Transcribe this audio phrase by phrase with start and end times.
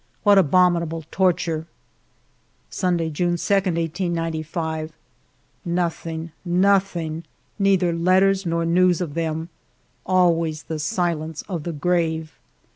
[0.23, 1.67] What abominable torture!
[2.71, 4.93] Sunday^ June 2, 1895.
[5.63, 6.31] Nothing.
[6.43, 7.23] Nothing.
[7.59, 9.49] Neither letters nor news of them;
[10.03, 12.33] always the silence of the grave.